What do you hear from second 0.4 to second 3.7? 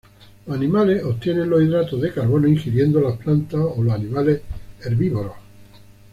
Los animales obtienen los hidratos de carbono ingiriendo las plantas